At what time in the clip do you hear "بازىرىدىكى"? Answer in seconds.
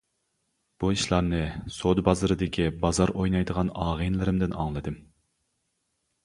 2.07-2.65